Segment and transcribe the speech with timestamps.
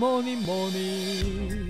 [0.00, 1.68] morning, morning.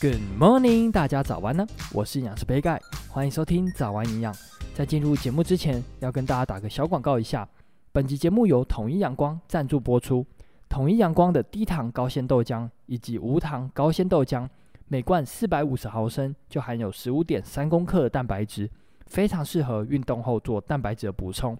[0.00, 1.64] Good morning，大家早安呢！
[1.92, 4.34] 我是营养师杯盖，欢迎收听早安营养。
[4.74, 7.48] 在进入节目之前，要跟大家打个小广告一下。
[7.92, 10.26] 本集节目由统一阳光赞助播出。
[10.68, 14.48] 统一阳光的低糖高纤豆浆以及无糖高纤豆浆，
[14.88, 18.68] 每罐四百五十毫升就含有十五点三公克的蛋白质，
[19.06, 21.56] 非常适合运动后做蛋白质的补充。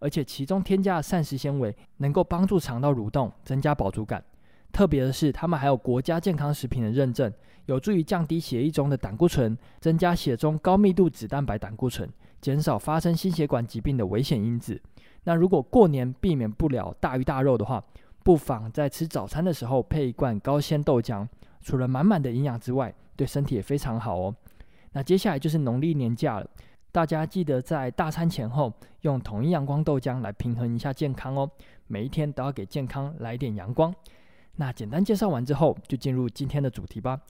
[0.00, 4.22] 而且其中添加的膳食纤维能够帮助肠道蠕动，增加饱足感。
[4.72, 7.32] 特别的是，它们还有国家健康食品的认证，
[7.66, 12.08] 有助于降低血液中的胆固醇，增加血中高密度脂蛋白胆固醇，
[12.40, 14.80] 减少发生心血管疾病的危险因子。
[15.24, 17.82] 那如果过年避免不了大鱼大肉的话，
[18.22, 21.26] 不妨在吃早餐的时候配一罐高纤豆浆，
[21.60, 24.34] 除了满满的营养之外，对身体也非常好哦。
[24.92, 26.48] 那接下来就是农历年假了，
[26.92, 28.72] 大家记得在大餐前后
[29.02, 31.48] 用统一阳光豆浆来平衡一下健康哦。
[31.86, 33.94] 每一天都要给健康来点阳光。
[34.56, 37.20] 那简单介绍完之后，就进入今天的主题吧。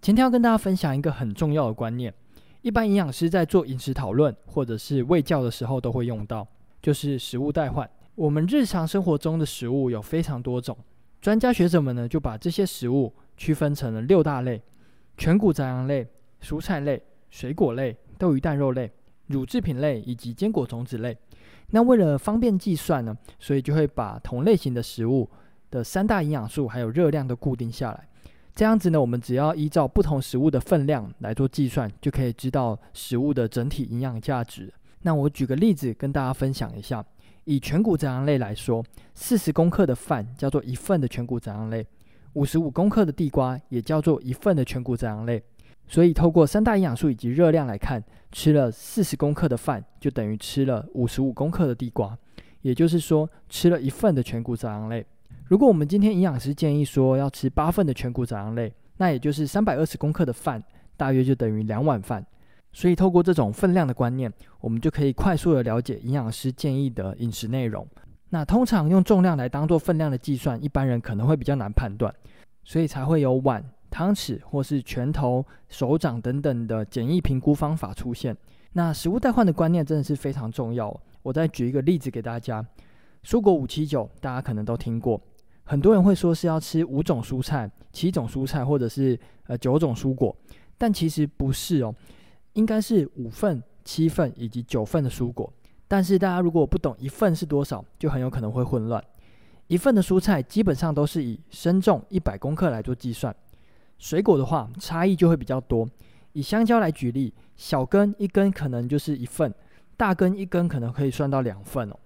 [0.00, 2.12] 今天要跟大家分享一个很重要的观念，
[2.60, 6.46] 一般营养师在做饮食讨论或者是喂教的时候都会用到，
[6.80, 7.88] 就是食物代换。
[8.14, 10.76] 我们日常生活中的食物有非常多种，
[11.20, 14.62] 专家学者们呢就把这些食物区分成了六大类：
[15.16, 16.06] 全谷杂粮类、
[16.40, 18.88] 蔬菜类、水果类、豆鱼蛋肉类、
[19.26, 21.18] 乳制品类以及坚果种子类。
[21.70, 25.28] 那为了方便计算呢，所以就会把同类型的食物
[25.72, 28.08] 的三大营养素还有热量都固定下来，
[28.54, 34.72] 这样子呢，我们只要依照不同食物的分量来做计算，就可以知道食物的整体营养价值。
[35.00, 37.04] 那我举个例子跟大家分享一下，
[37.42, 38.84] 以全谷杂粮类来说，
[39.16, 41.84] 四十公克的饭叫做一份的全谷杂粮类，
[42.34, 45.42] 五十五公克的地瓜也叫做一份的全谷杂粮类。
[45.86, 52.16] 所以透过三大营养素以及热量来看，吃了四十公克的饭就等于吃了五十五公克的地瓜，
[52.62, 55.04] 也就是说吃了一份的全谷杂粮类。
[55.46, 60.62] 如果我们今天营养师建议说要吃八份的全谷杂粮类，那也就是三百二十公克的饭，
[60.96, 62.24] 大约就等于两碗饭。
[62.72, 67.86] 所以透过这种分量的观念，我们就可以快速的了解营养师建议的饮食内容。
[68.30, 72.14] 那通常用重量来当做分量的计算，一般人可能会比较难判断，
[72.64, 78.34] 所以才会有碗、汤匙或是拳头、手掌等等的简易评估方法出现。
[78.72, 80.98] 那食物代换的观念真的是非常重要。
[81.22, 82.64] 我再举一个例子给大家：
[83.22, 85.20] 蔬果五七九，大家可能都听过。
[85.64, 90.34] 很多人会说是要吃五种蔬菜、七种蔬菜，或者是呃九种蔬果，
[90.78, 91.94] 但其实不是哦，
[92.54, 95.52] 应该是五份、七份以及九份的蔬果。
[95.86, 99.04] 但是大家如果不懂一份是多少，就很有可能会混乱。
[99.68, 103.34] 一份的蔬菜基本上都是以身重一百公克来做计算，
[104.02, 105.88] 水果的话差异就会比较多。
[106.32, 109.54] 以香蕉来举例，小根一根可能就是一份，
[109.96, 111.96] 大根一根可能可以算到两份哦。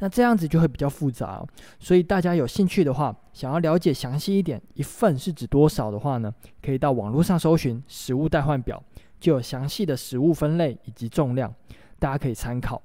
[0.00, 1.48] 那这样子就会比较复杂哦，
[1.80, 6.30] 所以大家有兴趣的话，想要了解详细一点，一份是指多少的话呢，
[6.60, 8.82] 可以到网络上搜寻食物代换表，
[9.18, 11.50] 就有详细的食物分类以及重量，
[11.98, 12.82] 大家可以参考。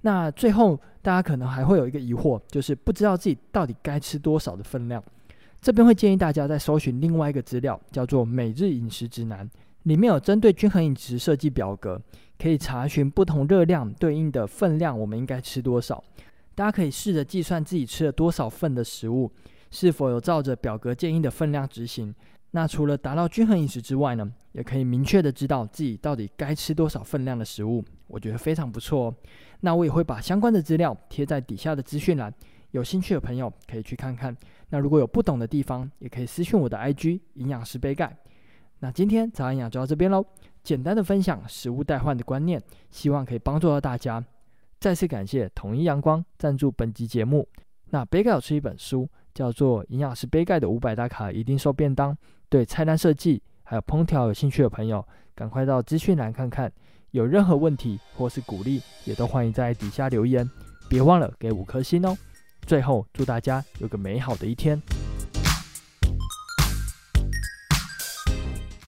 [0.00, 5.00] 那最后大家可能还会有一个疑惑，就是不知道自己到底该吃多少的分量，
[5.60, 9.48] 这边会建议大家再搜寻另外一个资料，叫做每日饮食指南，
[9.82, 12.00] 里面有针对均衡饮食设计表格，
[12.38, 16.02] 可以查询不同热量对应的分量，我们应该吃多少。
[16.54, 19.30] 大家可以试着计算自己吃了多少份的食物，
[19.70, 22.14] 是否有照着表格建议的分量执行。
[22.52, 27.84] 那除了达到均衡饮食之外呢，也可以明确的知道自己到底该吃多少分量的食物。
[28.06, 29.14] 我觉得非常不错哦。
[29.60, 32.32] 那我也会把相关的资料贴在底下的资讯栏，
[32.70, 34.36] 有兴趣的朋友可以去看看。
[34.68, 38.16] 那如果有不懂的地方，也可以私讯我的 IG 营养师杯盖。
[38.80, 40.24] 那今天早安养就到这边喽，
[40.62, 44.24] 简单的分享食物代换的观念，希望可以帮助到大家。
[44.78, 47.48] 再次感谢统一阳光赞助本集节目。
[47.86, 52.12] 那杯盖有出一本书，叫做《营养师杯盖的五百大卡一定瘦便当》。
[52.48, 55.04] 对菜单设计还有烹调有兴趣的朋友，
[55.34, 56.70] 赶快到资讯栏看看。
[57.10, 60.48] 有任何问题或是鼓励，也都欢迎在底下留言。
[60.88, 62.16] 别忘了给五颗星哦。
[62.68, 64.78] 最后，祝大家有个美好的一天。